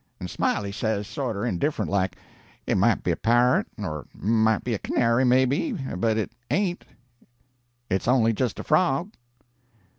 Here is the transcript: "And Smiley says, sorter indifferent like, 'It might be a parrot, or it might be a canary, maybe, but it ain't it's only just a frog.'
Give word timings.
"And 0.19 0.27
Smiley 0.31 0.71
says, 0.71 1.05
sorter 1.05 1.45
indifferent 1.45 1.91
like, 1.91 2.15
'It 2.65 2.73
might 2.75 3.03
be 3.03 3.11
a 3.11 3.15
parrot, 3.15 3.67
or 3.77 4.07
it 4.11 4.17
might 4.23 4.63
be 4.63 4.73
a 4.73 4.79
canary, 4.79 5.23
maybe, 5.25 5.73
but 5.73 6.17
it 6.17 6.31
ain't 6.49 6.85
it's 7.87 8.07
only 8.07 8.33
just 8.33 8.57
a 8.59 8.63
frog.' 8.63 9.11